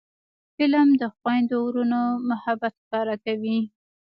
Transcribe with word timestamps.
فلم 0.55 0.87
د 1.01 1.03
خویندو 1.15 1.55
ورونو 1.65 2.01
محبت 2.29 2.73
ښکاره 2.81 3.15
کوي 3.25 3.59